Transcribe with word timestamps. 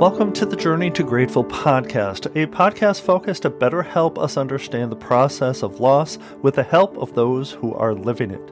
Welcome 0.00 0.32
to 0.32 0.46
the 0.46 0.56
Journey 0.56 0.90
to 0.92 1.04
Grateful 1.04 1.44
podcast, 1.44 2.24
a 2.34 2.46
podcast 2.46 3.02
focused 3.02 3.42
to 3.42 3.50
better 3.50 3.82
help 3.82 4.18
us 4.18 4.38
understand 4.38 4.90
the 4.90 4.96
process 4.96 5.62
of 5.62 5.78
loss 5.78 6.16
with 6.40 6.54
the 6.54 6.62
help 6.62 6.96
of 6.96 7.12
those 7.12 7.52
who 7.52 7.74
are 7.74 7.92
living 7.92 8.30
it. 8.30 8.50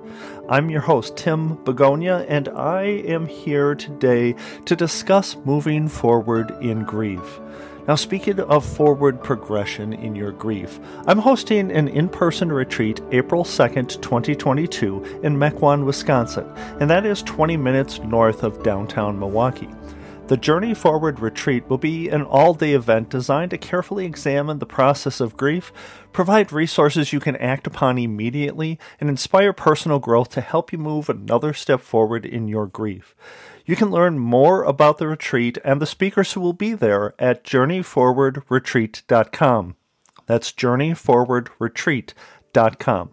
I'm 0.51 0.69
your 0.69 0.83
host, 0.83 1.17
Tim 1.17 1.55
Begonia, 1.65 2.27
and 2.29 2.51
I 2.51 2.83
am 2.83 3.27
here 3.27 3.75
today 3.75 4.35
to 4.67 4.77
discuss 4.77 5.37
moving 5.47 5.89
forward 5.89 6.51
in 6.61 6.85
grief. 6.85 7.41
Now, 7.89 7.95
speaking 7.95 8.41
of 8.41 8.63
forward 8.67 9.25
progression 9.25 9.95
in 9.95 10.15
your 10.15 10.33
grief, 10.33 10.79
I'm 11.07 11.19
hosting 11.19 11.73
an 11.73 11.89
in 11.89 12.11
person 12.11 12.53
retreat 12.53 13.01
April 13.11 13.43
2nd, 13.43 14.03
2022, 14.03 15.21
in 15.23 15.39
Mequon, 15.39 15.87
Wisconsin, 15.87 16.47
and 16.79 16.91
that 16.91 17.07
is 17.07 17.23
20 17.23 17.57
minutes 17.57 18.01
north 18.01 18.43
of 18.43 18.63
downtown 18.63 19.19
Milwaukee. 19.19 19.71
The 20.29 20.37
Journey 20.37 20.75
Forward 20.75 21.19
retreat 21.21 21.71
will 21.71 21.79
be 21.79 22.11
an 22.11 22.23
all 22.23 22.53
day 22.53 22.75
event 22.75 23.09
designed 23.09 23.53
to 23.53 23.57
carefully 23.57 24.05
examine 24.05 24.59
the 24.59 24.67
process 24.67 25.21
of 25.21 25.39
grief, 25.39 25.73
provide 26.13 26.53
resources 26.53 27.15
you 27.15 27.21
can 27.21 27.37
act 27.37 27.67
upon 27.67 27.97
immediately, 27.97 28.79
and 29.01 29.09
inspire 29.09 29.55
personal 29.55 29.99
growth 29.99 30.29
to 30.33 30.43
help 30.43 30.71
you 30.71 30.77
move 30.77 31.09
another 31.09 31.55
step 31.55 31.81
forward 31.81 32.27
in 32.27 32.47
your 32.47 32.67
grief. 32.67 33.15
You 33.65 33.75
can 33.75 33.91
learn 33.91 34.19
more 34.19 34.65
about 34.65 34.99
the 34.99 35.09
retreat 35.09 35.57
and 35.65 35.81
the 35.81 35.87
speakers 35.87 36.35
who 36.35 36.43
will 36.43 36.53
be 36.53 36.75
there 36.75 37.15
at 37.19 37.43
journeyforwardretreat.com. 37.43 39.77
That's 40.27 40.53
journeyforwardretreat.com. 40.53 43.11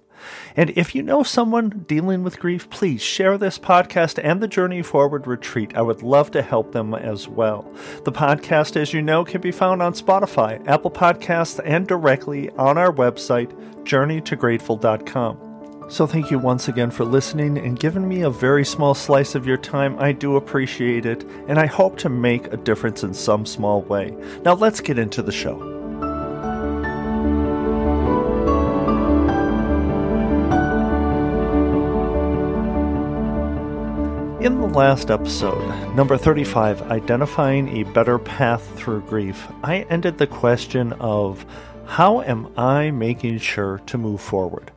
And 0.55 0.71
if 0.71 0.95
you 0.95 1.03
know 1.03 1.23
someone 1.23 1.85
dealing 1.87 2.23
with 2.23 2.39
grief, 2.39 2.69
please 2.69 3.01
share 3.01 3.37
this 3.37 3.59
podcast 3.59 4.19
and 4.23 4.41
the 4.41 4.47
Journey 4.47 4.81
Forward 4.81 5.27
retreat. 5.27 5.75
I 5.75 5.81
would 5.81 6.01
love 6.01 6.31
to 6.31 6.41
help 6.41 6.71
them 6.71 6.93
as 6.93 7.27
well. 7.27 7.71
The 8.03 8.11
podcast, 8.11 8.75
as 8.75 8.93
you 8.93 9.01
know, 9.01 9.25
can 9.25 9.41
be 9.41 9.51
found 9.51 9.81
on 9.81 9.93
Spotify, 9.93 10.65
Apple 10.67 10.91
Podcasts, 10.91 11.59
and 11.63 11.87
directly 11.87 12.49
on 12.51 12.77
our 12.77 12.91
website, 12.91 13.51
journeytograteful.com. 13.83 15.45
So, 15.87 16.07
thank 16.07 16.31
you 16.31 16.39
once 16.39 16.67
again 16.67 16.89
for 16.89 17.05
listening 17.05 17.59
and 17.59 17.79
giving 17.79 18.07
me 18.07 18.21
a 18.21 18.29
very 18.31 18.65
small 18.65 18.95
slice 18.95 19.35
of 19.35 19.45
your 19.45 19.57
time. 19.57 19.99
I 19.99 20.13
do 20.13 20.35
appreciate 20.35 21.05
it, 21.05 21.23
and 21.47 21.59
I 21.59 21.67
hope 21.67 21.97
to 21.99 22.09
make 22.09 22.51
a 22.51 22.57
difference 22.57 23.03
in 23.03 23.13
some 23.13 23.45
small 23.45 23.83
way. 23.83 24.17
Now, 24.43 24.55
let's 24.55 24.81
get 24.81 24.97
into 24.97 25.21
the 25.21 25.31
show. 25.31 25.74
In 34.45 34.61
the 34.61 34.67
last 34.67 35.09
episode, 35.09 35.67
number 35.95 36.15
35, 36.19 36.83
Identifying 36.91 37.67
a 37.79 37.91
Better 37.93 38.19
Path 38.19 38.77
Through 38.77 39.01
Grief, 39.01 39.47
I 39.63 39.87
ended 39.89 40.19
the 40.19 40.27
question 40.27 40.93
of 40.99 41.43
how 41.87 42.21
am 42.21 42.53
I 42.55 42.91
making 42.91 43.39
sure 43.39 43.81
to 43.87 43.97
move 43.97 44.21
forward? 44.21 44.69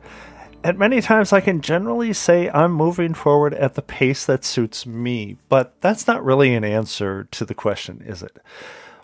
At 0.63 0.79
many 0.79 1.01
times 1.01 1.31
I 1.31 1.41
can 1.41 1.61
generally 1.61 2.13
say 2.13 2.49
I'm 2.49 2.71
moving 2.71 3.13
forward 3.13 3.53
at 3.53 3.75
the 3.75 3.83
pace 3.83 4.25
that 4.25 4.43
suits 4.43 4.87
me, 4.87 5.37
but 5.49 5.79
that's 5.81 6.07
not 6.07 6.25
really 6.25 6.55
an 6.55 6.63
answer 6.63 7.25
to 7.25 7.45
the 7.45 7.53
question, 7.53 8.01
is 8.03 8.23
it? 8.23 8.37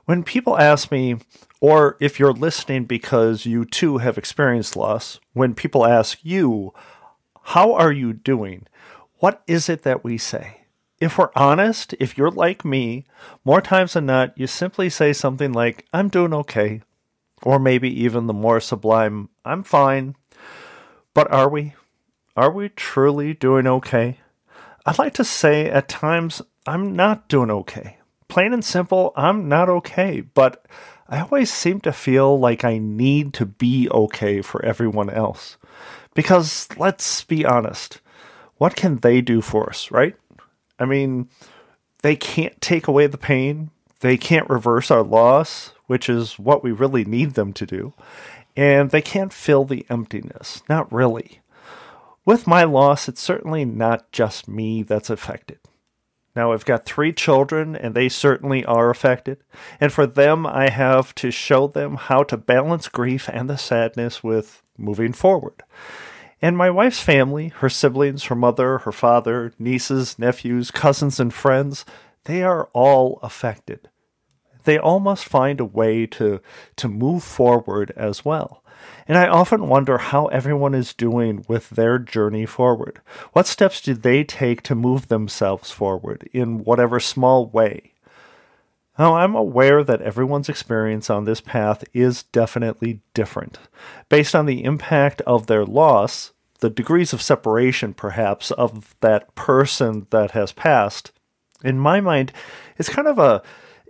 When 0.06 0.24
people 0.24 0.58
ask 0.58 0.92
me, 0.92 1.18
or 1.62 1.96
if 2.00 2.20
you're 2.20 2.34
listening 2.34 2.86
because 2.86 3.46
you 3.46 3.66
too 3.66 4.00
have 4.00 4.18
experienced 4.18 4.76
loss, 4.76 5.20
when 5.34 5.54
people 5.54 5.86
ask 5.86 6.18
you, 6.24 6.74
how 7.50 7.76
are 7.76 7.92
you 7.92 8.14
doing? 8.14 8.66
What 9.20 9.44
is 9.48 9.70
it 9.70 9.84
that 9.84 10.04
we 10.04 10.18
say? 10.18 10.62
If 11.00 11.18
we're 11.18 11.30
honest, 11.36 11.94
if 12.00 12.18
you're 12.18 12.32
like 12.32 12.64
me, 12.64 13.06
more 13.44 13.62
times 13.62 13.94
than 13.94 14.06
not, 14.06 14.38
you 14.38 14.48
simply 14.48 14.90
say 14.90 15.14
something 15.14 15.52
like, 15.52 15.86
I'm 15.94 16.10
doing 16.10 16.34
okay. 16.34 16.82
Or 17.44 17.60
maybe 17.60 17.90
even 18.04 18.28
the 18.28 18.34
more 18.34 18.60
sublime, 18.60 19.30
I'm 19.44 19.64
fine. 19.64 20.16
But 21.14 21.32
are 21.32 21.50
we? 21.50 21.74
Are 22.36 22.52
we 22.52 22.70
truly 22.70 23.34
doing 23.34 23.68
okay? 23.68 24.20
I'd 24.86 25.00
like 25.00 25.14
to 25.16 25.24
say 25.24 25.70
at 25.70 25.88
times, 25.88 26.42
I'm 26.66 26.96
not 26.96 27.28
doing 27.28 27.52
okay. 27.52 27.98
Plain 28.28 28.54
and 28.54 28.66
simple, 28.66 29.14
I'm 29.16 29.48
not 29.48 29.70
okay. 29.70 30.22
But 30.22 30.66
I 31.08 31.22
always 31.22 31.52
seem 31.52 31.82
to 31.82 31.94
feel 31.94 32.40
like 32.40 32.64
I 32.64 32.78
need 32.78 33.34
to 33.36 33.46
be 33.46 33.90
okay 33.90 34.42
for 34.42 34.64
everyone 34.66 35.10
else. 35.10 35.58
Because 36.14 36.68
let's 36.78 37.24
be 37.24 37.46
honest, 37.46 38.02
what 38.58 38.76
can 38.76 38.98
they 38.98 39.22
do 39.22 39.42
for 39.42 39.70
us, 39.70 39.92
right? 39.92 40.16
I 40.80 40.86
mean, 40.86 41.30
they 42.02 42.16
can't 42.16 42.60
take 42.62 42.88
away 42.88 43.08
the 43.08 43.18
pain, 43.18 43.72
they 44.02 44.18
can't 44.18 44.50
reverse 44.50 44.92
our 44.92 45.04
loss, 45.04 45.72
which 45.88 46.10
is 46.10 46.38
what 46.38 46.64
we 46.64 46.72
really 46.72 47.06
need 47.06 47.34
them 47.34 47.54
to 47.54 47.66
do, 47.66 47.94
and 48.56 48.92
they 48.92 49.02
can't 49.02 49.34
fill 49.34 49.66
the 49.66 49.86
emptiness. 49.90 50.62
Not 50.70 50.92
really. 50.92 51.42
With 52.26 52.48
my 52.48 52.64
loss, 52.64 53.08
it's 53.08 53.22
certainly 53.22 53.66
not 53.66 54.12
just 54.12 54.48
me 54.48 54.84
that's 54.84 55.10
affected. 55.10 55.60
Now, 56.36 56.52
I've 56.52 56.66
got 56.66 56.86
three 56.86 57.14
children, 57.14 57.76
and 57.76 57.96
they 57.96 58.10
certainly 58.10 58.66
are 58.66 58.90
affected. 58.90 59.38
And 59.80 59.94
for 59.94 60.06
them, 60.06 60.46
I 60.46 60.70
have 60.70 61.16
to 61.16 61.32
show 61.32 61.68
them 61.68 61.96
how 61.96 62.24
to 62.24 62.36
balance 62.36 62.90
grief 62.90 63.30
and 63.32 63.50
the 63.50 63.58
sadness 63.58 64.22
with 64.22 64.62
moving 64.78 65.14
forward. 65.14 65.64
And 66.46 66.56
my 66.56 66.70
wife's 66.70 67.00
family, 67.00 67.48
her 67.48 67.70
siblings, 67.70 68.26
her 68.26 68.36
mother, 68.36 68.78
her 68.78 68.92
father, 68.92 69.52
nieces, 69.58 70.20
nephews, 70.20 70.70
cousins, 70.70 71.20
and 71.20 71.34
friends, 71.34 71.86
they 72.26 72.44
are 72.44 72.70
all 72.72 73.18
affected. 73.24 73.90
They 74.64 74.78
all 74.78 75.00
must 75.00 75.26
find 75.26 75.60
a 75.60 75.66
way 75.66 76.06
to, 76.06 76.40
to 76.76 76.88
move 76.88 77.24
forward 77.24 77.92
as 77.98 78.24
well. 78.24 78.64
And 79.08 79.18
I 79.18 79.28
often 79.28 79.70
wonder 79.70 79.98
how 79.98 80.28
everyone 80.28 80.76
is 80.76 80.94
doing 80.94 81.44
with 81.48 81.72
their 81.72 81.98
journey 81.98 82.46
forward. 82.46 83.02
What 83.34 83.48
steps 83.48 83.82
do 83.82 83.96
they 83.96 84.24
take 84.24 84.62
to 84.64 84.76
move 84.76 85.08
themselves 85.08 85.72
forward 85.72 86.30
in 86.32 86.64
whatever 86.64 87.00
small 87.00 87.48
way? 87.48 87.94
Now, 89.00 89.16
I'm 89.16 89.34
aware 89.34 89.84
that 89.84 90.04
everyone's 90.04 90.48
experience 90.48 91.10
on 91.10 91.26
this 91.26 91.42
path 91.42 91.84
is 91.92 92.22
definitely 92.22 93.02
different. 93.16 93.58
Based 94.10 94.36
on 94.36 94.46
the 94.46 94.64
impact 94.64 95.22
of 95.22 95.48
their 95.48 95.66
loss, 95.66 96.34
the 96.60 96.70
degrees 96.70 97.14
of 97.14 97.22
separation, 97.22 97.94
perhaps, 97.94 98.52
of 98.52 98.96
that 99.02 99.34
person 99.36 100.08
that 100.12 100.32
has 100.32 100.52
passed, 100.52 101.12
in 101.64 101.80
my 101.80 102.00
mind, 102.02 102.32
it's 102.78 102.90
kind 102.90 103.08
of 103.08 103.20
a 103.20 103.42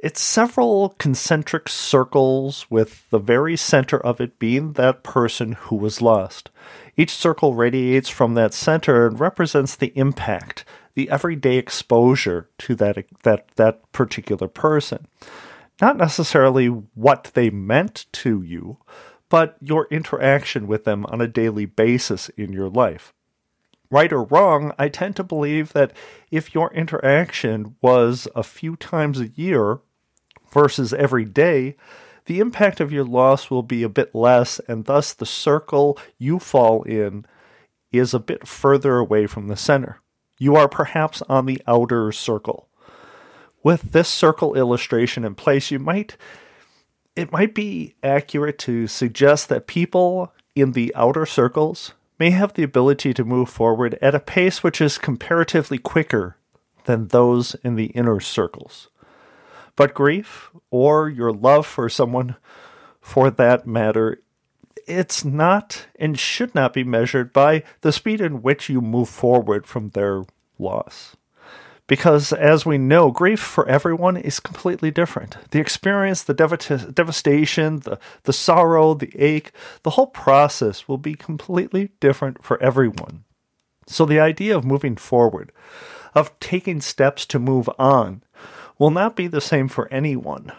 it's 0.04 0.22
several 0.22 0.90
concentric 1.00 1.68
circles 1.68 2.68
with 2.70 3.10
the 3.10 3.18
very 3.18 3.58
center 3.58 4.00
of 4.00 4.22
it 4.22 4.38
being 4.38 4.74
that 4.74 5.04
person 5.04 5.54
who 5.54 5.76
was 5.76 6.02
lost. 6.02 6.52
Each 6.96 7.12
circle 7.12 7.56
radiates 7.56 8.10
from 8.10 8.36
that 8.36 8.54
center 8.54 9.08
and 9.08 9.20
represents 9.20 9.76
the 9.76 9.92
impact, 9.98 10.64
the 10.94 11.10
everyday 11.10 11.58
exposure 11.58 12.50
to 12.60 12.76
that 12.76 13.06
that 13.24 13.48
that 13.56 13.92
particular 13.94 14.48
person. 14.48 15.08
Not 15.82 15.98
necessarily 15.98 16.68
what 16.68 17.32
they 17.34 17.50
meant 17.50 18.06
to 18.14 18.42
you, 18.44 18.78
but 19.36 19.58
your 19.60 19.86
interaction 19.92 20.66
with 20.66 20.86
them 20.86 21.06
on 21.08 21.20
a 21.20 21.28
daily 21.28 21.66
basis 21.66 22.30
in 22.38 22.54
your 22.54 22.70
life. 22.70 23.14
Right 23.92 24.14
or 24.14 24.24
wrong, 24.24 24.72
I 24.80 24.88
tend 24.88 25.18
to 25.18 25.26
believe 25.26 25.74
that 25.74 25.92
if 26.32 26.56
your 26.56 26.74
interaction 26.74 27.76
was 27.82 28.30
a 28.34 28.44
few 28.44 28.78
times 28.78 29.20
a 29.20 29.28
year 29.28 29.80
versus 30.54 30.94
every 30.94 31.26
day, 31.26 31.76
the 32.28 32.40
impact 32.40 32.80
of 32.80 32.94
your 32.94 33.04
loss 33.04 33.50
will 33.50 33.62
be 33.62 33.84
a 33.84 33.90
bit 33.90 34.16
less, 34.16 34.60
and 34.70 34.86
thus 34.86 35.12
the 35.12 35.26
circle 35.26 36.00
you 36.18 36.40
fall 36.40 36.84
in 36.84 37.26
is 37.92 38.14
a 38.14 38.20
bit 38.20 38.48
further 38.48 39.00
away 39.00 39.28
from 39.28 39.50
the 39.50 39.58
center. 39.58 40.00
You 40.40 40.56
are 40.56 40.70
perhaps 40.70 41.22
on 41.24 41.46
the 41.46 41.62
outer 41.68 42.14
circle. 42.14 42.70
With 43.64 43.92
this 43.92 44.08
circle 44.08 44.56
illustration 44.56 45.26
in 45.26 45.36
place, 45.36 45.72
you 45.72 45.80
might 45.80 46.16
it 47.16 47.32
might 47.32 47.54
be 47.54 47.96
accurate 48.04 48.58
to 48.60 48.88
suggest 48.88 49.50
that 49.50 49.68
people 49.68 50.34
in 50.56 50.74
the 50.74 50.94
outer 50.96 51.26
circles 51.26 51.94
may 52.20 52.30
have 52.32 52.54
the 52.54 52.64
ability 52.64 53.14
to 53.14 53.26
move 53.26 53.50
forward 53.50 53.98
at 54.02 54.16
a 54.16 54.20
pace 54.20 54.64
which 54.64 54.80
is 54.82 54.98
comparatively 54.98 55.78
quicker 55.78 56.38
than 56.86 57.08
those 57.08 57.56
in 57.64 57.76
the 57.76 57.88
inner 57.88 58.20
circles. 58.20 58.90
But 59.76 59.94
grief, 59.94 60.52
or 60.72 61.10
your 61.10 61.34
love 61.34 61.66
for 61.66 61.90
someone 61.90 62.36
for 63.02 63.30
that 63.32 63.68
matter, 63.68 64.22
it's 64.88 65.26
not 65.26 65.88
and 65.98 66.18
should 66.18 66.56
not 66.56 66.74
be 66.74 66.84
measured 66.84 67.34
by 67.34 67.64
the 67.82 67.92
speed 67.92 68.22
in 68.22 68.42
which 68.42 68.70
you 68.70 68.82
move 68.82 69.10
forward 69.10 69.68
from 69.68 69.90
their 69.90 70.24
loss. 70.58 71.16
Because 71.88 72.34
as 72.34 72.66
we 72.66 72.78
know, 72.78 73.12
grief 73.12 73.40
for 73.40 73.68
everyone 73.68 74.18
is 74.18 74.40
completely 74.40 74.90
different. 74.90 75.38
The 75.52 75.60
experience, 75.60 76.24
the 76.24 76.34
dev- 76.34 76.96
devastation, 76.96 77.80
the, 77.82 78.00
the 78.24 78.34
sorrow, 78.34 78.96
the 78.96 79.14
ache, 79.16 79.52
the 79.84 79.92
whole 79.92 80.08
process 80.08 80.88
will 80.88 80.98
be 80.98 81.14
completely 81.14 81.92
different 82.00 82.44
for 82.44 82.62
everyone. 82.62 83.24
So 83.86 84.06
the 84.06 84.20
idea 84.20 84.58
of 84.58 84.66
moving 84.66 84.96
forward, 84.96 85.52
of 86.16 86.38
taking 86.40 86.82
steps 86.82 87.26
to 87.28 87.38
move 87.38 87.70
on, 87.78 88.24
will 88.80 88.92
not 88.92 89.16
be 89.16 89.28
the 89.28 89.42
same 89.42 89.68
for 89.68 89.88
anyone. 89.94 90.52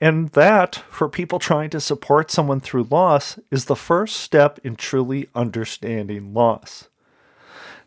And 0.00 0.28
that, 0.30 0.76
for 0.90 1.08
people 1.08 1.40
trying 1.40 1.70
to 1.70 1.80
support 1.80 2.30
someone 2.30 2.60
through 2.60 2.86
loss, 2.88 3.38
is 3.50 3.64
the 3.64 3.74
first 3.74 4.16
step 4.16 4.60
in 4.62 4.76
truly 4.76 5.28
understanding 5.34 6.32
loss. 6.32 6.88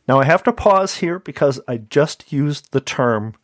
Now, 0.07 0.19
I 0.19 0.25
have 0.25 0.43
to 0.43 0.53
pause 0.53 0.97
here 0.97 1.19
because 1.19 1.59
I 1.67 1.77
just 1.77 2.31
used 2.31 2.71
the 2.71 2.81
term 2.81 3.35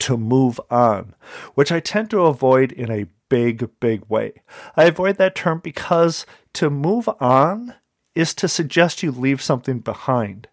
to 0.00 0.16
move 0.16 0.60
on, 0.70 1.14
which 1.54 1.72
I 1.72 1.80
tend 1.80 2.10
to 2.10 2.22
avoid 2.22 2.72
in 2.72 2.90
a 2.90 3.06
big, 3.28 3.68
big 3.80 4.04
way. 4.08 4.32
I 4.76 4.84
avoid 4.84 5.16
that 5.18 5.34
term 5.34 5.60
because 5.62 6.24
to 6.54 6.70
move 6.70 7.08
on 7.20 7.74
is 8.14 8.34
to 8.34 8.48
suggest 8.48 9.02
you 9.02 9.12
leave 9.12 9.42
something 9.42 9.80
behind. 9.80 10.48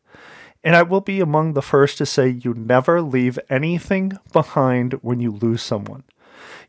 And 0.64 0.76
I 0.76 0.82
will 0.82 1.02
be 1.02 1.20
among 1.20 1.54
the 1.54 1.62
first 1.62 1.98
to 2.00 2.06
say 2.06 2.28
you 2.28 2.54
never 2.54 3.02
leave 3.02 3.38
anything 3.50 4.18
behind 4.34 4.94
when 5.02 5.20
you 5.20 5.32
lose 5.32 5.62
someone. 5.62 6.04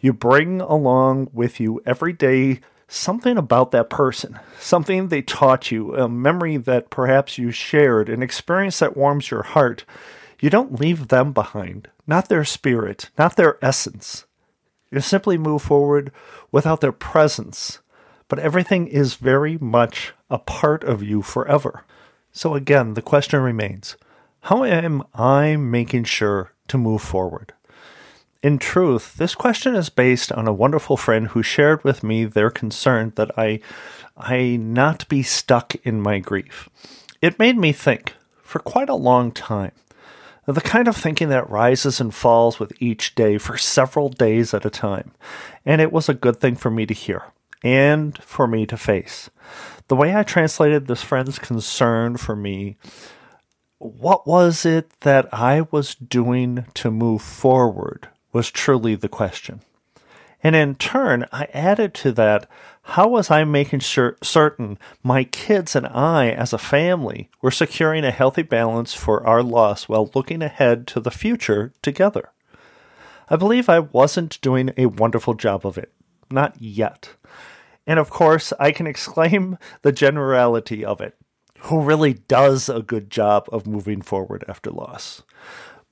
You 0.00 0.12
bring 0.12 0.60
along 0.60 1.30
with 1.32 1.58
you 1.58 1.80
every 1.86 2.12
day 2.12 2.60
something 2.88 3.36
about 3.36 3.70
that 3.72 3.90
person, 3.90 4.38
something 4.58 5.08
they 5.08 5.22
taught 5.22 5.70
you, 5.70 5.94
a 5.96 6.08
memory 6.08 6.56
that 6.56 6.90
perhaps 6.90 7.38
you 7.38 7.50
shared, 7.50 8.08
an 8.08 8.22
experience 8.22 8.78
that 8.78 8.96
warms 8.96 9.30
your 9.30 9.42
heart. 9.42 9.84
You 10.40 10.50
don't 10.50 10.78
leave 10.78 11.08
them 11.08 11.32
behind, 11.32 11.88
not 12.06 12.28
their 12.28 12.44
spirit, 12.44 13.10
not 13.18 13.36
their 13.36 13.58
essence. 13.64 14.26
You 14.90 15.00
simply 15.00 15.38
move 15.38 15.62
forward 15.62 16.12
without 16.52 16.80
their 16.80 16.92
presence, 16.92 17.80
but 18.28 18.38
everything 18.38 18.86
is 18.86 19.14
very 19.14 19.58
much 19.58 20.12
a 20.30 20.38
part 20.38 20.84
of 20.84 21.02
you 21.02 21.22
forever. 21.22 21.84
So 22.32 22.54
again, 22.54 22.94
the 22.94 23.02
question 23.02 23.40
remains 23.40 23.96
how 24.42 24.62
am 24.62 25.02
I 25.12 25.56
making 25.56 26.04
sure 26.04 26.52
to 26.68 26.78
move 26.78 27.02
forward? 27.02 27.52
In 28.42 28.58
truth, 28.58 29.16
this 29.16 29.34
question 29.34 29.74
is 29.74 29.88
based 29.88 30.30
on 30.30 30.46
a 30.46 30.52
wonderful 30.52 30.96
friend 30.96 31.28
who 31.28 31.42
shared 31.42 31.82
with 31.84 32.04
me 32.04 32.24
their 32.24 32.50
concern 32.50 33.12
that 33.16 33.36
I 33.38 33.60
I 34.16 34.56
not 34.56 35.08
be 35.08 35.22
stuck 35.22 35.74
in 35.84 36.00
my 36.00 36.18
grief. 36.18 36.68
It 37.20 37.38
made 37.38 37.58
me 37.58 37.72
think 37.72 38.14
for 38.42 38.58
quite 38.58 38.88
a 38.88 38.94
long 38.94 39.32
time. 39.32 39.72
The 40.46 40.60
kind 40.60 40.86
of 40.86 40.96
thinking 40.96 41.28
that 41.30 41.50
rises 41.50 42.00
and 42.00 42.14
falls 42.14 42.60
with 42.60 42.72
each 42.80 43.14
day 43.14 43.36
for 43.36 43.58
several 43.58 44.08
days 44.08 44.54
at 44.54 44.64
a 44.64 44.70
time. 44.70 45.12
And 45.64 45.80
it 45.80 45.92
was 45.92 46.08
a 46.08 46.14
good 46.14 46.38
thing 46.38 46.54
for 46.54 46.70
me 46.70 46.86
to 46.86 46.94
hear 46.94 47.24
and 47.64 48.16
for 48.22 48.46
me 48.46 48.64
to 48.66 48.76
face. 48.76 49.28
The 49.88 49.96
way 49.96 50.14
I 50.14 50.22
translated 50.22 50.86
this 50.86 51.02
friend's 51.02 51.38
concern 51.38 52.16
for 52.16 52.36
me 52.36 52.76
what 53.78 54.26
was 54.26 54.64
it 54.64 54.88
that 55.00 55.28
I 55.34 55.66
was 55.70 55.94
doing 55.94 56.64
to 56.74 56.90
move 56.90 57.20
forward 57.20 58.08
was 58.36 58.50
truly 58.50 58.94
the 58.94 59.08
question. 59.08 59.62
And 60.42 60.54
in 60.54 60.74
turn, 60.74 61.24
I 61.32 61.48
added 61.54 61.94
to 61.94 62.12
that 62.12 62.46
how 62.82 63.08
was 63.08 63.30
I 63.30 63.44
making 63.44 63.80
sure, 63.80 64.18
certain 64.22 64.78
my 65.02 65.24
kids 65.24 65.74
and 65.74 65.86
I, 65.86 66.28
as 66.28 66.52
a 66.52 66.58
family, 66.58 67.30
were 67.40 67.50
securing 67.50 68.04
a 68.04 68.10
healthy 68.10 68.42
balance 68.42 68.92
for 68.92 69.26
our 69.26 69.42
loss 69.42 69.88
while 69.88 70.10
looking 70.14 70.42
ahead 70.42 70.86
to 70.88 71.00
the 71.00 71.10
future 71.10 71.72
together? 71.80 72.28
I 73.30 73.36
believe 73.36 73.70
I 73.70 73.78
wasn't 73.78 74.38
doing 74.42 74.70
a 74.76 74.84
wonderful 74.84 75.32
job 75.32 75.64
of 75.66 75.78
it. 75.78 75.90
Not 76.30 76.60
yet. 76.60 77.08
And 77.86 77.98
of 77.98 78.10
course, 78.10 78.52
I 78.60 78.70
can 78.70 78.86
exclaim 78.86 79.56
the 79.80 79.92
generality 79.92 80.84
of 80.84 81.00
it. 81.00 81.16
Who 81.60 81.80
really 81.80 82.12
does 82.12 82.68
a 82.68 82.82
good 82.82 83.08
job 83.10 83.48
of 83.50 83.66
moving 83.66 84.02
forward 84.02 84.44
after 84.46 84.70
loss? 84.70 85.22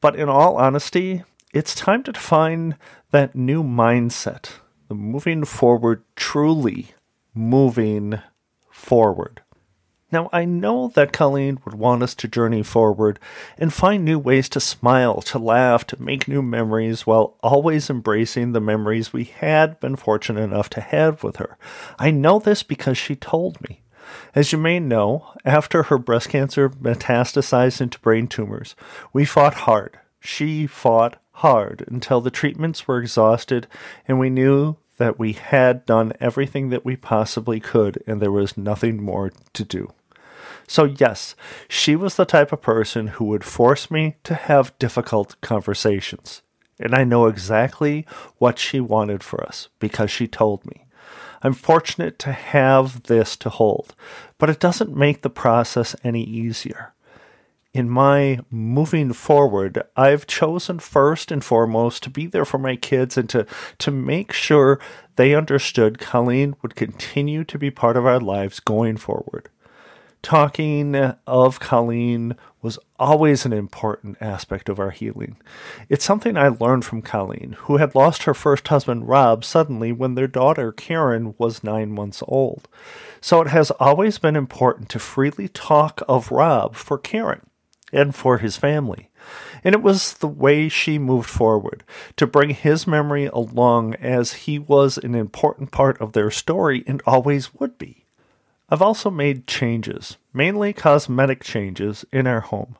But 0.02 0.14
in 0.14 0.28
all 0.28 0.58
honesty, 0.58 1.22
it's 1.54 1.74
time 1.74 2.02
to 2.02 2.12
define 2.12 2.76
that 3.12 3.36
new 3.36 3.62
mindset, 3.62 4.50
the 4.88 4.94
moving 4.94 5.44
forward, 5.44 6.02
truly 6.16 6.88
moving 7.32 8.18
forward. 8.68 9.40
Now, 10.10 10.28
I 10.32 10.44
know 10.44 10.88
that 10.88 11.12
Colleen 11.12 11.60
would 11.64 11.74
want 11.74 12.02
us 12.02 12.14
to 12.16 12.28
journey 12.28 12.64
forward 12.64 13.20
and 13.56 13.72
find 13.72 14.04
new 14.04 14.18
ways 14.18 14.48
to 14.50 14.60
smile, 14.60 15.22
to 15.22 15.38
laugh, 15.38 15.86
to 15.88 16.02
make 16.02 16.26
new 16.26 16.42
memories 16.42 17.06
while 17.06 17.36
always 17.40 17.88
embracing 17.88 18.52
the 18.52 18.60
memories 18.60 19.12
we 19.12 19.24
had 19.24 19.78
been 19.78 19.96
fortunate 19.96 20.42
enough 20.42 20.68
to 20.70 20.80
have 20.80 21.22
with 21.22 21.36
her. 21.36 21.56
I 22.00 22.10
know 22.10 22.40
this 22.40 22.64
because 22.64 22.98
she 22.98 23.14
told 23.14 23.60
me. 23.68 23.82
As 24.34 24.52
you 24.52 24.58
may 24.58 24.80
know, 24.80 25.32
after 25.44 25.84
her 25.84 25.98
breast 25.98 26.28
cancer 26.28 26.68
metastasized 26.68 27.80
into 27.80 27.98
brain 28.00 28.26
tumors, 28.26 28.74
we 29.12 29.24
fought 29.24 29.54
hard. 29.54 29.98
She 30.20 30.66
fought 30.66 31.20
hard 31.34 31.84
until 31.88 32.20
the 32.20 32.30
treatments 32.30 32.86
were 32.86 32.98
exhausted 32.98 33.66
and 34.06 34.18
we 34.18 34.30
knew 34.30 34.76
that 34.98 35.18
we 35.18 35.32
had 35.32 35.84
done 35.84 36.12
everything 36.20 36.70
that 36.70 36.84
we 36.84 36.96
possibly 36.96 37.58
could 37.58 38.02
and 38.06 38.20
there 38.20 38.30
was 38.30 38.56
nothing 38.56 39.02
more 39.02 39.32
to 39.52 39.64
do. 39.64 39.92
So, 40.68 40.84
yes, 40.84 41.34
she 41.68 41.96
was 41.96 42.14
the 42.14 42.24
type 42.24 42.52
of 42.52 42.62
person 42.62 43.08
who 43.08 43.24
would 43.26 43.44
force 43.44 43.90
me 43.90 44.16
to 44.24 44.34
have 44.34 44.78
difficult 44.78 45.38
conversations. 45.40 46.40
And 46.78 46.94
I 46.94 47.04
know 47.04 47.26
exactly 47.26 48.06
what 48.38 48.58
she 48.58 48.80
wanted 48.80 49.22
for 49.22 49.44
us 49.44 49.68
because 49.78 50.10
she 50.10 50.26
told 50.26 50.64
me. 50.64 50.86
I'm 51.42 51.52
fortunate 51.52 52.18
to 52.20 52.32
have 52.32 53.02
this 53.02 53.36
to 53.38 53.50
hold, 53.50 53.94
but 54.38 54.48
it 54.48 54.60
doesn't 54.60 54.96
make 54.96 55.20
the 55.20 55.28
process 55.28 55.94
any 56.02 56.24
easier 56.24 56.93
in 57.74 57.90
my 57.90 58.38
moving 58.50 59.12
forward, 59.12 59.82
I've 59.96 60.28
chosen 60.28 60.78
first 60.78 61.32
and 61.32 61.44
foremost 61.44 62.04
to 62.04 62.10
be 62.10 62.26
there 62.26 62.44
for 62.44 62.58
my 62.58 62.76
kids 62.76 63.18
and 63.18 63.28
to, 63.30 63.46
to 63.78 63.90
make 63.90 64.32
sure 64.32 64.78
they 65.16 65.34
understood 65.34 65.98
Colleen 65.98 66.54
would 66.62 66.76
continue 66.76 67.42
to 67.42 67.58
be 67.58 67.72
part 67.72 67.96
of 67.96 68.06
our 68.06 68.20
lives 68.20 68.60
going 68.60 68.96
forward. 68.96 69.48
Talking 70.22 70.94
of 71.26 71.60
Colleen 71.60 72.36
was 72.62 72.78
always 72.98 73.44
an 73.44 73.52
important 73.52 74.16
aspect 74.20 74.68
of 74.68 74.78
our 74.78 74.90
healing. 74.90 75.36
It's 75.88 76.04
something 76.04 76.38
I 76.38 76.48
learned 76.48 76.84
from 76.84 77.02
Colleen, 77.02 77.56
who 77.62 77.76
had 77.76 77.94
lost 77.94 78.22
her 78.22 78.32
first 78.32 78.68
husband, 78.68 79.08
Rob, 79.08 79.44
suddenly 79.44 79.92
when 79.92 80.14
their 80.14 80.28
daughter, 80.28 80.72
Karen, 80.72 81.34
was 81.38 81.64
nine 81.64 81.92
months 81.92 82.22
old. 82.26 82.68
So 83.20 83.42
it 83.42 83.48
has 83.48 83.70
always 83.72 84.18
been 84.18 84.36
important 84.36 84.88
to 84.90 84.98
freely 84.98 85.48
talk 85.48 86.00
of 86.08 86.30
Rob 86.30 86.76
for 86.76 86.96
Karen 86.96 87.50
and 87.94 88.14
for 88.14 88.38
his 88.38 88.56
family. 88.56 89.10
And 89.62 89.74
it 89.74 89.82
was 89.82 90.14
the 90.14 90.28
way 90.28 90.68
she 90.68 90.98
moved 90.98 91.30
forward 91.30 91.84
to 92.16 92.26
bring 92.26 92.50
his 92.50 92.86
memory 92.86 93.26
along 93.26 93.94
as 93.94 94.32
he 94.32 94.58
was 94.58 94.98
an 94.98 95.14
important 95.14 95.70
part 95.70 95.98
of 96.00 96.12
their 96.12 96.30
story 96.30 96.84
and 96.86 97.00
always 97.06 97.54
would 97.54 97.78
be. 97.78 98.04
I've 98.68 98.82
also 98.82 99.10
made 99.10 99.46
changes, 99.46 100.16
mainly 100.32 100.72
cosmetic 100.72 101.42
changes, 101.42 102.04
in 102.12 102.26
our 102.26 102.40
home. 102.40 102.76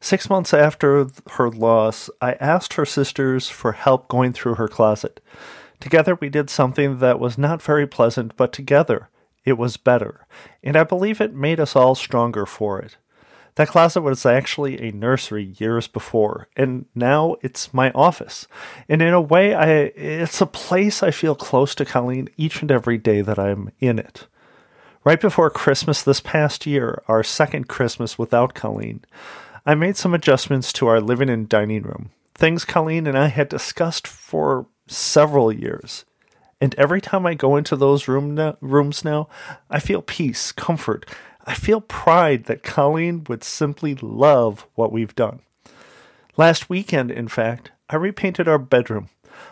Six 0.00 0.28
months 0.28 0.52
after 0.52 1.08
her 1.32 1.50
loss, 1.50 2.10
I 2.20 2.34
asked 2.34 2.74
her 2.74 2.84
sisters 2.84 3.48
for 3.48 3.72
help 3.72 4.08
going 4.08 4.32
through 4.32 4.54
her 4.54 4.68
closet. 4.68 5.20
Together, 5.80 6.16
we 6.20 6.28
did 6.28 6.50
something 6.50 6.98
that 6.98 7.20
was 7.20 7.38
not 7.38 7.62
very 7.62 7.86
pleasant, 7.86 8.36
but 8.36 8.52
together, 8.52 9.08
it 9.44 9.58
was 9.58 9.76
better, 9.76 10.26
and 10.62 10.76
I 10.76 10.84
believe 10.84 11.20
it 11.20 11.32
made 11.32 11.60
us 11.60 11.76
all 11.76 11.94
stronger 11.94 12.46
for 12.46 12.80
it. 12.80 12.96
That 13.56 13.68
closet 13.68 14.02
was 14.02 14.26
actually 14.26 14.80
a 14.80 14.92
nursery 14.92 15.54
years 15.58 15.88
before, 15.88 16.48
and 16.56 16.84
now 16.94 17.36
it's 17.40 17.72
my 17.72 17.90
office. 17.92 18.46
And 18.86 19.00
in 19.00 19.14
a 19.14 19.20
way, 19.20 19.54
I 19.54 19.68
it's 19.96 20.42
a 20.42 20.46
place 20.46 21.02
I 21.02 21.10
feel 21.10 21.34
close 21.34 21.74
to 21.76 21.86
Colleen 21.86 22.28
each 22.36 22.60
and 22.60 22.70
every 22.70 22.98
day 22.98 23.22
that 23.22 23.38
I'm 23.38 23.70
in 23.80 23.98
it. 23.98 24.26
Right 25.04 25.20
before 25.20 25.48
Christmas 25.50 26.02
this 26.02 26.20
past 26.20 26.66
year, 26.66 27.02
our 27.08 27.22
second 27.22 27.66
Christmas 27.66 28.18
without 28.18 28.54
Colleen, 28.54 29.04
I 29.64 29.74
made 29.74 29.96
some 29.96 30.12
adjustments 30.12 30.70
to 30.74 30.86
our 30.88 31.00
living 31.00 31.30
and 31.30 31.48
dining 31.48 31.82
room, 31.82 32.10
things 32.34 32.66
Colleen 32.66 33.06
and 33.06 33.16
I 33.16 33.28
had 33.28 33.48
discussed 33.48 34.06
for 34.06 34.66
several 34.86 35.50
years. 35.50 36.04
And 36.60 36.74
every 36.76 37.00
time 37.00 37.24
I 37.24 37.34
go 37.34 37.56
into 37.56 37.76
those 37.76 38.08
room 38.08 38.38
rooms 38.60 39.04
now, 39.04 39.28
I 39.70 39.80
feel 39.80 40.02
peace, 40.02 40.52
comfort, 40.52 41.06
I 41.46 41.54
feel 41.54 41.80
pride 41.80 42.44
that 42.44 42.64
Colleen 42.64 43.24
would 43.28 43.44
simply 43.44 43.94
love 43.94 44.66
what 44.74 44.90
we've 44.90 45.14
done. 45.14 45.40
Last 46.36 46.68
weekend, 46.68 47.10
in 47.10 47.28
fact, 47.28 47.70
I 47.88 47.96
repainted 47.96 48.48
our 48.48 48.58
bedroom. 48.58 49.08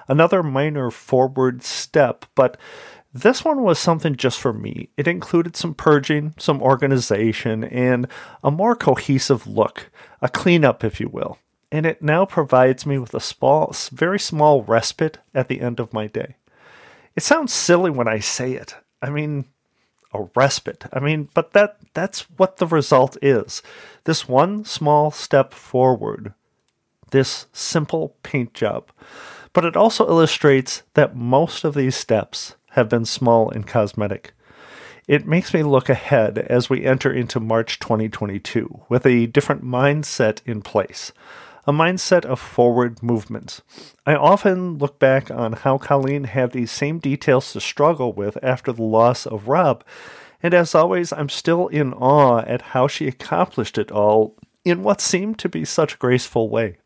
Another 0.08 0.42
minor 0.42 0.90
forward 0.90 1.62
step, 1.62 2.26
but 2.34 2.56
this 3.12 3.44
one 3.44 3.62
was 3.62 3.78
something 3.78 4.16
just 4.16 4.40
for 4.40 4.52
me. 4.52 4.90
It 4.96 5.06
included 5.06 5.54
some 5.54 5.72
purging, 5.72 6.34
some 6.36 6.60
organization, 6.60 7.62
and 7.62 8.08
a 8.42 8.50
more 8.50 8.74
cohesive 8.74 9.46
look, 9.46 9.90
a 10.20 10.28
cleanup, 10.28 10.82
if 10.82 10.98
you 10.98 11.08
will. 11.08 11.38
And 11.70 11.86
it 11.86 12.02
now 12.02 12.24
provides 12.24 12.84
me 12.84 12.98
with 12.98 13.14
a 13.14 13.20
small, 13.20 13.74
very 13.92 14.18
small 14.18 14.64
respite 14.64 15.18
at 15.32 15.46
the 15.46 15.60
end 15.60 15.78
of 15.78 15.92
my 15.92 16.08
day. 16.08 16.36
It 17.14 17.22
sounds 17.22 17.52
silly 17.52 17.90
when 17.90 18.08
I 18.08 18.18
say 18.18 18.54
it. 18.54 18.74
I 19.00 19.10
mean, 19.10 19.44
a 20.14 20.28
respite. 20.34 20.84
I 20.92 21.00
mean, 21.00 21.28
but 21.34 21.52
that 21.52 21.76
that's 21.92 22.20
what 22.38 22.56
the 22.56 22.66
result 22.66 23.16
is. 23.20 23.62
This 24.04 24.28
one 24.28 24.64
small 24.64 25.10
step 25.10 25.52
forward. 25.52 26.32
This 27.10 27.46
simple 27.52 28.16
paint 28.22 28.54
job. 28.54 28.90
but 29.52 29.64
it 29.64 29.76
also 29.76 30.06
illustrates 30.08 30.82
that 30.94 31.16
most 31.16 31.64
of 31.64 31.74
these 31.74 31.96
steps 31.96 32.56
have 32.72 32.88
been 32.88 33.04
small 33.04 33.48
and 33.50 33.66
cosmetic. 33.66 34.32
It 35.06 35.26
makes 35.26 35.54
me 35.54 35.62
look 35.62 35.88
ahead 35.88 36.38
as 36.38 36.68
we 36.68 36.84
enter 36.84 37.12
into 37.12 37.38
March 37.38 37.78
2022 37.78 38.80
with 38.88 39.06
a 39.06 39.26
different 39.26 39.62
mindset 39.62 40.40
in 40.44 40.60
place, 40.62 41.12
a 41.66 41.72
mindset 41.72 42.24
of 42.24 42.38
forward 42.38 43.02
movement. 43.02 43.60
I 44.06 44.14
often 44.14 44.78
look 44.78 44.98
back 44.98 45.30
on 45.30 45.54
how 45.54 45.78
Colleen 45.78 46.24
had 46.24 46.52
these 46.52 46.70
same 46.70 46.98
details 46.98 47.52
to 47.52 47.60
struggle 47.60 48.12
with 48.12 48.36
after 48.42 48.72
the 48.72 48.82
loss 48.82 49.26
of 49.26 49.48
Rob, 49.48 49.84
and 50.42 50.52
as 50.52 50.74
always, 50.74 51.12
I'm 51.12 51.30
still 51.30 51.68
in 51.68 51.94
awe 51.94 52.40
at 52.40 52.60
how 52.60 52.86
she 52.86 53.08
accomplished 53.08 53.78
it 53.78 53.90
all 53.90 54.36
in 54.64 54.82
what 54.82 55.00
seemed 55.00 55.38
to 55.38 55.48
be 55.48 55.64
such 55.64 55.94
a 55.94 55.98
graceful 55.98 56.50
way. 56.50 56.78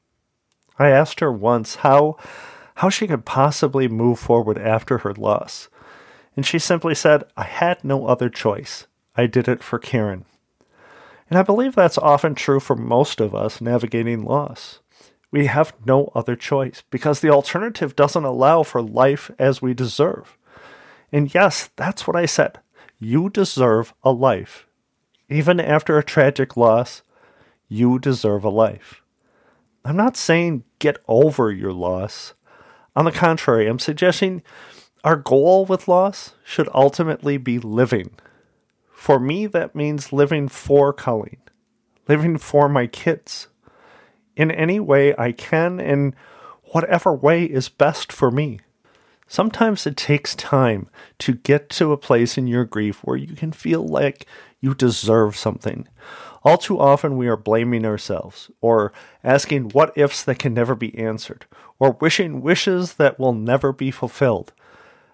I 0.79 0.91
asked 0.91 1.21
her 1.21 1.33
once 1.33 1.77
how 1.77 2.17
how 2.77 2.89
she 2.89 3.09
could 3.09 3.25
possibly 3.25 3.89
move 3.89 4.21
forward 4.21 4.57
after 4.57 4.99
her 4.99 5.13
loss. 5.13 5.69
And 6.37 6.47
she 6.47 6.61
simply 6.61 6.95
said, 6.95 7.25
I 7.37 7.43
had 7.43 7.83
no 7.83 8.07
other 8.07 8.29
choice. 8.29 8.87
I 9.17 9.27
did 9.27 9.49
it 9.49 9.65
for 9.65 9.81
Karen. 9.81 10.25
And 11.29 11.39
I 11.39 11.43
believe 11.43 11.75
that's 11.75 11.99
often 11.99 12.35
true 12.35 12.61
for 12.61 12.77
most 12.77 13.21
of 13.21 13.35
us 13.35 13.61
navigating 13.61 14.23
loss. 14.25 14.81
We 15.31 15.47
have 15.47 15.75
no 15.85 16.11
other 16.15 16.37
choice 16.37 16.83
because 16.91 17.21
the 17.21 17.31
alternative 17.31 17.95
doesn't 17.95 18.25
allow 18.25 18.63
for 18.63 18.81
life 18.81 19.31
as 19.39 19.61
we 19.61 19.75
deserve. 19.75 20.39
And 21.13 21.33
yes, 21.35 21.71
that's 21.77 22.07
what 22.07 22.17
I 22.17 22.27
said. 22.27 22.61
You 22.99 23.29
deserve 23.29 23.93
a 24.03 24.11
life. 24.11 24.67
Even 25.29 25.61
after 25.61 25.99
a 25.99 26.05
tragic 26.05 26.57
loss, 26.57 27.03
you 27.69 27.99
deserve 27.99 28.45
a 28.45 28.49
life. 28.49 29.03
I'm 29.85 29.97
not 29.97 30.17
saying 30.17 30.65
get 30.79 30.99
over 31.07 31.53
your 31.53 31.73
loss. 31.73 32.35
On 32.97 33.05
the 33.05 33.13
contrary, 33.13 33.67
I'm 33.69 33.79
suggesting 33.79 34.43
our 35.05 35.17
goal 35.17 35.67
with 35.67 35.89
loss 35.89 36.35
should 36.43 36.69
ultimately 36.75 37.37
be 37.37 37.59
living. 37.59 38.11
For 38.99 39.21
me, 39.21 39.47
that 39.47 39.77
means 39.77 40.13
living 40.13 40.49
for 40.49 40.93
Colleen, 40.93 41.41
living 42.09 42.37
for 42.37 42.69
my 42.69 42.89
kids, 42.89 43.47
in 44.37 44.51
any 44.51 44.81
way 44.81 45.15
I 45.17 45.31
can, 45.31 45.79
in 45.79 46.17
whatever 46.73 47.15
way 47.15 47.45
is 47.45 47.69
best 47.69 48.13
for 48.13 48.33
me. 48.33 48.59
Sometimes 49.29 49.87
it 49.87 49.97
takes 49.97 50.35
time 50.35 50.89
to 51.21 51.35
get 51.35 51.71
to 51.71 51.93
a 51.93 51.97
place 51.97 52.37
in 52.37 52.49
your 52.49 52.65
grief 52.65 52.99
where 53.05 53.17
you 53.17 53.35
can 53.37 53.53
feel 53.53 53.87
like 53.87 54.27
you 54.61 54.75
deserve 54.75 55.37
something. 55.37 55.87
All 56.43 56.59
too 56.59 56.81
often, 56.81 57.17
we 57.17 57.29
are 57.29 57.37
blaming 57.37 57.87
ourselves, 57.87 58.51
or 58.61 58.93
asking 59.23 59.71
what 59.71 59.97
ifs 59.97 60.25
that 60.25 60.41
can 60.41 60.53
never 60.53 60.75
be 60.75 60.99
answered, 60.99 61.47
or 61.79 61.93
wishing 62.01 62.43
wishes 62.43 62.95
that 62.95 63.19
will 63.19 63.33
never 63.33 63.73
be 63.73 63.93
fulfilled. 63.93 64.53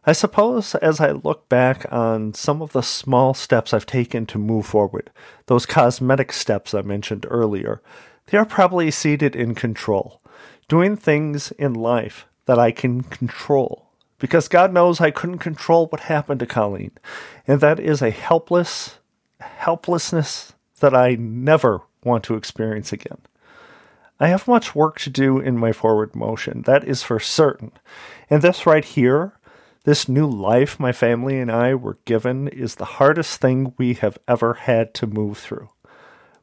I 0.06 0.12
suppose 0.12 0.74
as 0.76 1.00
I 1.00 1.12
look 1.12 1.48
back 1.48 1.86
on 1.90 2.34
some 2.34 2.60
of 2.60 2.72
the 2.72 2.82
small 2.82 3.32
steps 3.32 3.72
I've 3.72 3.86
taken 3.86 4.26
to 4.26 4.38
move 4.38 4.66
forward, 4.66 5.10
those 5.46 5.64
cosmetic 5.64 6.32
steps 6.32 6.74
I 6.74 6.82
mentioned 6.82 7.26
earlier, 7.30 7.80
they 8.26 8.36
are 8.36 8.44
probably 8.44 8.90
seated 8.90 9.34
in 9.34 9.54
control, 9.54 10.20
doing 10.68 10.96
things 10.96 11.52
in 11.52 11.74
life 11.74 12.26
that 12.44 12.58
I 12.58 12.70
can 12.70 13.02
control. 13.02 13.88
Because 14.18 14.48
God 14.48 14.72
knows 14.72 15.00
I 15.00 15.10
couldn't 15.10 15.38
control 15.38 15.86
what 15.86 16.00
happened 16.00 16.40
to 16.40 16.46
Colleen, 16.46 16.92
and 17.46 17.60
that 17.60 17.80
is 17.80 18.00
a 18.00 18.10
helpless 18.10 18.98
helplessness 19.40 20.52
that 20.80 20.94
I 20.94 21.16
never 21.16 21.82
want 22.02 22.24
to 22.24 22.36
experience 22.36 22.92
again. 22.92 23.18
I 24.20 24.28
have 24.28 24.48
much 24.48 24.74
work 24.74 25.00
to 25.00 25.10
do 25.10 25.38
in 25.38 25.58
my 25.58 25.72
forward 25.72 26.14
motion, 26.14 26.62
that 26.62 26.84
is 26.84 27.02
for 27.02 27.18
certain. 27.18 27.72
And 28.30 28.42
this 28.42 28.66
right 28.66 28.84
here, 28.84 29.32
this 29.84 30.08
new 30.08 30.26
life 30.26 30.80
my 30.80 30.92
family 30.92 31.38
and 31.38 31.50
I 31.50 31.74
were 31.74 31.98
given, 32.04 32.48
is 32.48 32.74
the 32.74 32.84
hardest 32.84 33.40
thing 33.40 33.74
we 33.76 33.94
have 33.94 34.18
ever 34.26 34.54
had 34.54 34.94
to 34.94 35.06
move 35.06 35.38
through. 35.38 35.70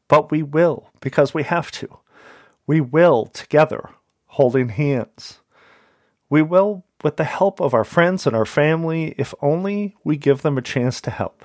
But 0.08 0.30
we 0.30 0.42
will, 0.42 0.90
because 1.00 1.34
we 1.34 1.42
have 1.42 1.70
to. 1.72 1.98
We 2.66 2.80
will 2.80 3.26
together, 3.26 3.90
holding 4.26 4.70
hands. 4.70 5.40
We 6.30 6.42
will 6.42 6.84
with 7.02 7.16
the 7.16 7.24
help 7.24 7.60
of 7.60 7.74
our 7.74 7.84
friends 7.84 8.26
and 8.26 8.36
our 8.36 8.46
family, 8.46 9.14
if 9.18 9.34
only 9.42 9.96
we 10.04 10.16
give 10.16 10.42
them 10.42 10.56
a 10.56 10.62
chance 10.62 11.00
to 11.02 11.10
help. 11.10 11.44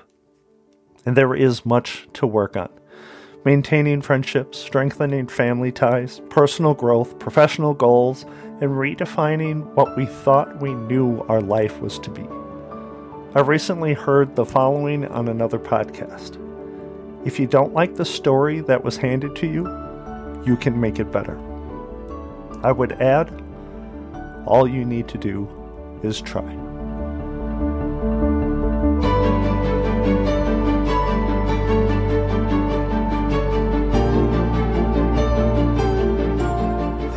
And 1.04 1.16
there 1.16 1.34
is 1.34 1.66
much 1.66 2.06
to 2.14 2.26
work 2.26 2.56
on 2.56 2.70
maintaining 3.44 4.02
friendships, 4.02 4.58
strengthening 4.58 5.26
family 5.26 5.72
ties, 5.72 6.20
personal 6.28 6.74
growth, 6.74 7.18
professional 7.18 7.72
goals, 7.72 8.26
and 8.60 8.70
redefining 8.70 9.64
what 9.74 9.96
we 9.96 10.06
thought 10.06 10.60
we 10.60 10.74
knew 10.74 11.20
our 11.28 11.40
life 11.40 11.80
was 11.80 11.98
to 12.00 12.10
be. 12.10 12.26
I 13.34 13.40
recently 13.40 13.94
heard 13.94 14.34
the 14.34 14.44
following 14.44 15.06
on 15.06 15.28
another 15.28 15.58
podcast 15.58 16.36
If 17.26 17.38
you 17.38 17.46
don't 17.46 17.74
like 17.74 17.94
the 17.94 18.04
story 18.04 18.60
that 18.60 18.82
was 18.82 18.96
handed 18.96 19.36
to 19.36 19.46
you, 19.46 19.64
you 20.44 20.56
can 20.56 20.80
make 20.80 20.98
it 20.98 21.12
better. 21.12 21.38
I 22.62 22.72
would 22.72 22.92
add, 22.92 23.30
all 24.46 24.66
you 24.66 24.84
need 24.84 25.08
to 25.08 25.18
do 25.18 25.48
is 26.02 26.20
try. 26.20 26.67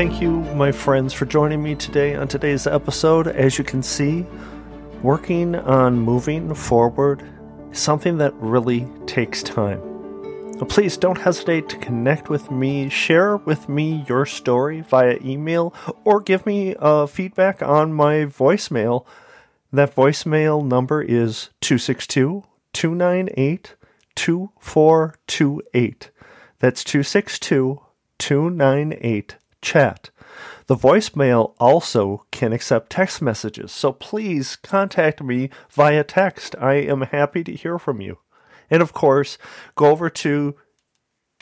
Thank 0.02 0.20
you, 0.20 0.32
my 0.56 0.72
friends, 0.72 1.14
for 1.14 1.28
joining 1.28 1.62
me 1.62 1.76
today 1.76 2.16
on 2.16 2.28
today's 2.28 2.66
episode. 2.66 3.28
As 3.28 3.60
you 3.60 3.64
can 3.64 3.84
see, 3.84 4.26
working 5.04 5.54
on 5.54 6.00
moving 6.00 6.56
forward 6.56 7.22
is 7.72 7.78
something 7.78 8.18
that 8.18 8.34
really 8.38 8.88
takes 9.06 9.44
time. 9.44 9.80
Please 10.70 10.98
don't 10.98 11.20
hesitate 11.20 11.70
to 11.70 11.78
connect 11.78 12.30
with 12.30 12.50
me, 12.50 12.90
share 12.90 13.38
with 13.38 13.70
me 13.70 14.04
your 14.10 14.26
story 14.26 14.82
via 14.82 15.20
email, 15.24 15.72
or 16.04 16.20
give 16.20 16.48
me 16.48 16.76
uh, 16.80 17.06
feedback 17.06 17.62
on 17.62 17.94
my 17.94 18.26
voicemail. 18.26 19.06
That 19.72 19.94
voicemail 19.94 20.66
number 20.66 21.04
is 21.04 21.52
262 21.62 22.44
298 22.74 23.76
2428. 24.16 26.10
That's 26.58 26.84
262 26.84 27.82
298 28.18 29.36
chat. 29.62 30.10
The 30.68 30.76
voicemail 30.76 31.54
also 31.60 32.26
can 32.32 32.54
accept 32.54 32.92
text 32.92 33.22
messages, 33.22 33.72
so 33.72 33.92
please 33.92 34.56
contact 34.56 35.22
me 35.22 35.50
via 35.70 36.04
text. 36.04 36.56
I 36.60 36.76
am 36.76 37.02
happy 37.02 37.44
to 37.44 37.54
hear 37.54 37.78
from 37.78 38.00
you. 38.00 38.20
And 38.70 38.82
of 38.82 38.94
course, 38.94 39.38
go 39.76 39.88
over 39.88 40.10
to 40.10 40.56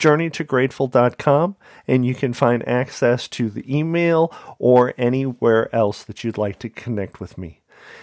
journeytograteful.com 0.00 1.56
and 1.86 2.06
you 2.06 2.14
can 2.14 2.32
find 2.32 2.66
access 2.66 3.28
to 3.28 3.50
the 3.50 3.78
email 3.78 4.34
or 4.58 4.94
anywhere 4.98 5.72
else 5.74 6.02
that 6.04 6.24
you'd 6.24 6.38
like 6.38 6.58
to 6.58 6.68
connect 6.68 7.20
with 7.20 7.38
me. 7.38 7.59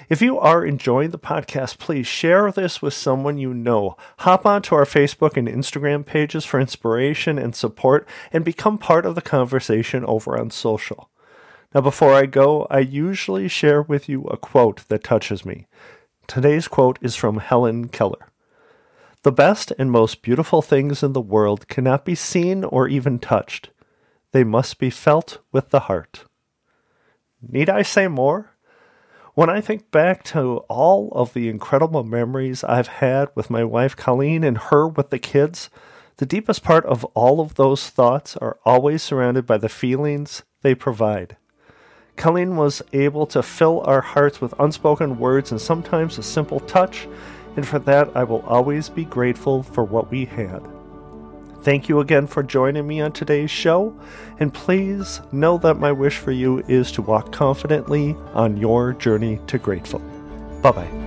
If 0.09 0.21
you 0.21 0.39
are 0.39 0.65
enjoying 0.65 1.09
the 1.09 1.19
podcast, 1.19 1.77
please 1.77 2.07
share 2.07 2.51
this 2.51 2.81
with 2.81 2.93
someone 2.93 3.37
you 3.37 3.53
know. 3.53 3.97
Hop 4.19 4.45
onto 4.45 4.75
our 4.75 4.85
Facebook 4.85 5.35
and 5.35 5.47
Instagram 5.47 6.05
pages 6.05 6.45
for 6.45 6.59
inspiration 6.59 7.37
and 7.37 7.55
support 7.55 8.07
and 8.31 8.45
become 8.45 8.77
part 8.77 9.05
of 9.05 9.15
the 9.15 9.21
conversation 9.21 10.05
over 10.05 10.39
on 10.39 10.49
social. 10.49 11.09
Now, 11.75 11.81
before 11.81 12.13
I 12.13 12.25
go, 12.25 12.65
I 12.69 12.79
usually 12.79 13.47
share 13.47 13.81
with 13.81 14.07
you 14.07 14.23
a 14.25 14.37
quote 14.37 14.87
that 14.87 15.03
touches 15.03 15.45
me. 15.45 15.67
Today's 16.25 16.67
quote 16.67 16.97
is 17.01 17.15
from 17.15 17.39
Helen 17.39 17.89
Keller. 17.89 18.29
The 19.23 19.31
best 19.31 19.73
and 19.77 19.91
most 19.91 20.21
beautiful 20.21 20.61
things 20.61 21.03
in 21.03 21.13
the 21.13 21.21
world 21.21 21.67
cannot 21.67 22.05
be 22.05 22.15
seen 22.15 22.63
or 22.63 22.87
even 22.87 23.19
touched. 23.19 23.69
They 24.31 24.43
must 24.43 24.79
be 24.79 24.89
felt 24.89 25.39
with 25.51 25.69
the 25.69 25.81
heart. 25.81 26.23
Need 27.41 27.69
I 27.69 27.81
say 27.81 28.07
more? 28.07 28.51
When 29.37 29.51
I 29.51 29.61
think 29.61 29.91
back 29.91 30.23
to 30.33 30.65
all 30.67 31.11
of 31.11 31.35
the 31.35 31.47
incredible 31.47 32.03
memories 32.03 32.63
I've 32.63 32.87
had 32.87 33.29
with 33.35 33.51
my 33.51 33.63
wife 33.63 33.95
Colleen 33.95 34.43
and 34.43 34.57
her 34.57 34.87
with 34.87 35.11
the 35.11 35.19
kids, 35.19 35.69
the 36.15 36.25
deepest 36.25 36.63
part 36.63 36.83
of 36.87 37.05
all 37.13 37.39
of 37.39 37.53
those 37.53 37.87
thoughts 37.87 38.35
are 38.37 38.57
always 38.65 39.03
surrounded 39.03 39.45
by 39.45 39.59
the 39.59 39.69
feelings 39.69 40.41
they 40.63 40.73
provide. 40.73 41.37
Colleen 42.15 42.55
was 42.55 42.81
able 42.93 43.27
to 43.27 43.43
fill 43.43 43.83
our 43.85 44.01
hearts 44.01 44.41
with 44.41 44.59
unspoken 44.59 45.19
words 45.19 45.51
and 45.51 45.61
sometimes 45.61 46.17
a 46.17 46.23
simple 46.23 46.61
touch, 46.61 47.07
and 47.55 47.67
for 47.67 47.77
that 47.77 48.09
I 48.17 48.23
will 48.23 48.41
always 48.41 48.89
be 48.89 49.05
grateful 49.05 49.61
for 49.61 49.83
what 49.83 50.09
we 50.09 50.25
had. 50.25 50.67
Thank 51.61 51.89
you 51.89 51.99
again 51.99 52.27
for 52.27 52.43
joining 52.43 52.87
me 52.87 53.01
on 53.01 53.11
today's 53.11 53.51
show, 53.51 53.97
and 54.39 54.53
please 54.53 55.21
know 55.31 55.57
that 55.59 55.75
my 55.75 55.91
wish 55.91 56.17
for 56.17 56.31
you 56.31 56.59
is 56.67 56.91
to 56.93 57.01
walk 57.01 57.31
confidently 57.31 58.15
on 58.33 58.57
your 58.57 58.93
journey 58.93 59.39
to 59.47 59.57
grateful. 59.57 59.99
Bye 60.61 60.71
bye. 60.71 61.06